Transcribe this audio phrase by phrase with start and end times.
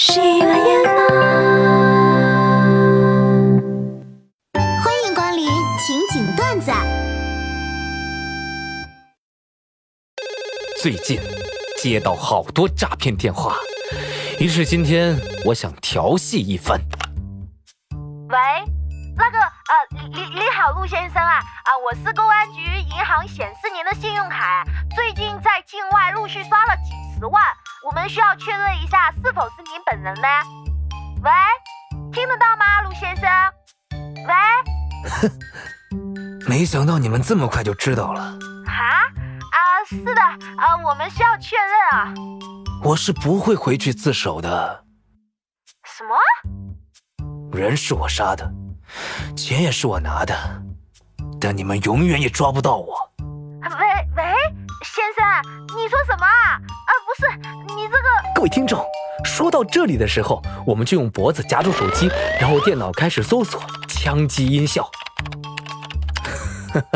[0.00, 0.78] 喜马耶
[4.54, 5.44] 欢迎光临
[5.76, 6.70] 情景段子。
[10.80, 11.20] 最近
[11.82, 13.56] 接到好多诈骗电话，
[14.38, 16.80] 于是今天我想调戏一番。
[18.28, 18.38] 喂，
[19.16, 19.74] 那个呃，
[20.14, 27.42] 你你好，陆先生啊啊，我是公安局银行显示您的信用卡最近在境外陆续刷了几十万，
[27.84, 30.28] 我们需要确认一下是否是您本人呢？
[31.22, 31.30] 喂，
[32.12, 33.30] 听得到吗，陆先生？
[34.26, 34.34] 喂，
[36.48, 38.20] 没想到你们这么快就知道了，
[38.66, 39.06] 啊
[39.52, 42.12] 啊，是的啊，我们需要确认啊。
[42.82, 44.84] 我是不会回去自首的。
[45.84, 46.16] 什么？
[47.56, 48.50] 人是我杀的，
[49.36, 50.34] 钱也是我拿的，
[51.40, 53.08] 但你们永远也抓不到我。
[53.62, 53.86] 喂
[54.16, 54.24] 喂，
[54.84, 55.24] 先生，
[55.76, 56.16] 你说什
[58.38, 58.80] 各位听众，
[59.24, 62.08] 说到这里的时候，我们就用脖子夹住手机，
[62.40, 64.88] 然后电脑开始搜索枪击音效。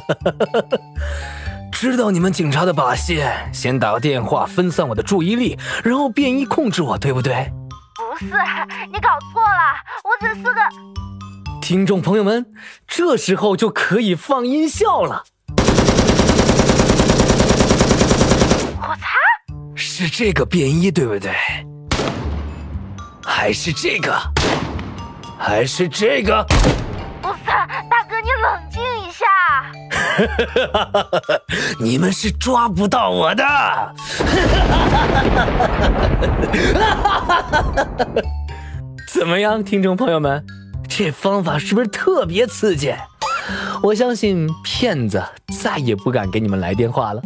[1.72, 3.24] 知道你们警察的把戏，
[3.54, 7.50] 先打个电话分散我的注意力，然后便衣控制我，对不对？
[7.96, 8.26] 不是，
[8.92, 9.74] 你搞错了，
[10.04, 10.60] 我只是个……
[11.62, 12.52] 听众朋友们，
[12.86, 15.24] 这时候就可以放音效了。
[18.82, 19.06] 我擦！
[20.00, 21.30] 是这个便衣对不对？
[23.22, 24.18] 还是这个？
[25.38, 26.42] 还是这个？
[27.20, 27.44] 不是，
[27.90, 29.26] 大哥，你冷静一下。
[31.78, 33.44] 你们是抓不到我的。
[39.12, 40.42] 怎么样，听众朋友们，
[40.88, 42.94] 这方法是不是特别刺激？
[43.82, 45.22] 我相信骗子
[45.62, 47.20] 再也不敢给你们来电话了。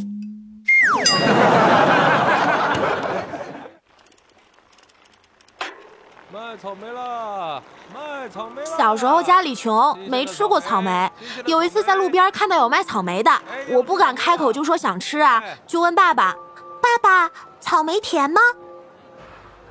[6.34, 7.62] 卖草莓啦！
[7.94, 8.60] 卖草莓！
[8.64, 11.08] 小时候家里穷，没吃过草莓。
[11.46, 13.30] 有一次在路边看到有卖草莓的，
[13.68, 16.34] 我不敢开口就说想吃啊，就问爸爸
[16.82, 18.40] ：“爸爸，草莓甜吗？”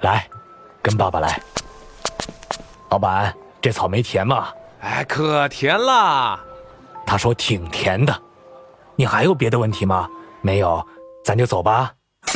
[0.03, 0.29] 来，
[0.81, 1.37] 跟爸爸来。
[2.89, 4.47] 老板，这草莓甜吗？
[4.79, 6.39] 哎，可甜啦！
[7.05, 8.17] 他说挺甜的。
[8.95, 10.07] 你还有别的问题吗？
[10.39, 10.81] 没有，
[11.25, 11.91] 咱就走吧。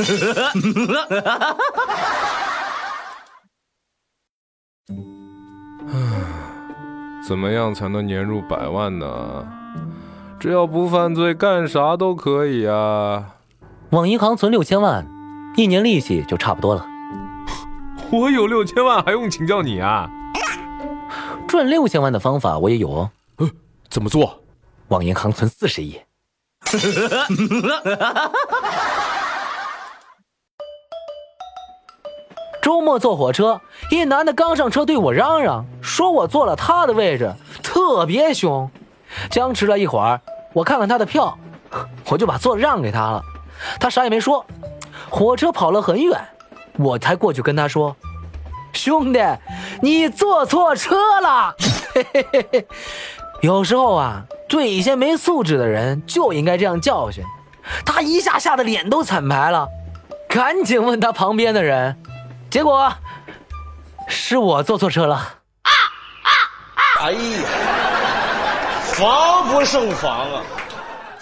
[7.28, 9.46] 怎么样才能年入百万呢？
[10.40, 13.36] 只要不犯罪，干啥都可以啊！
[13.90, 15.06] 往银行存六千万，
[15.58, 16.86] 一年利息就差不多了。
[18.12, 20.10] 我有六千万，还用请教你啊？
[21.50, 23.12] 赚六千万的方法我也有哦。
[23.40, 23.50] 呃，
[23.90, 24.40] 怎么做？
[24.88, 26.00] 往银行存四十亿。
[32.68, 37.34] 周末坐火车，一男的刚上车对我嚷嚷，说我坐了他的位置，
[37.64, 38.70] 特别凶。
[39.30, 40.20] 僵持了一会儿，
[40.52, 41.40] 我看看他的票，
[42.10, 43.24] 我就把座让给他了。
[43.80, 44.46] 他啥也没说。
[45.10, 46.20] 火车跑了很远，
[46.78, 47.96] 我才过去跟他说
[48.76, 49.22] ：“兄弟，
[49.82, 51.56] 你坐错车了。”
[51.96, 52.68] 嘿嘿嘿嘿。
[53.40, 57.24] 有时候啊，对一些没素质的人就应该这样教训。
[57.86, 59.70] 他一下吓得脸都惨白了，
[60.28, 61.98] 赶紧问他旁边的人。
[62.50, 62.94] 结果
[64.08, 65.16] 是我坐错车了。
[65.16, 65.72] 啊
[66.24, 66.32] 啊
[66.76, 66.82] 啊！
[67.02, 67.18] 哎呀，
[68.94, 70.42] 防不胜防啊！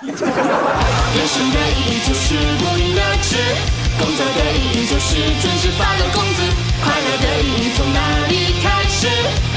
[0.01, 3.37] 人生的意义就是不应的吃，
[3.97, 6.43] 工作的意义就是准时发了工资，
[6.83, 9.07] 快乐的意义从哪里开始？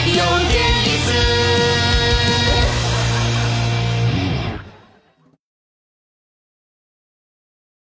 [0.07, 0.88] 有电。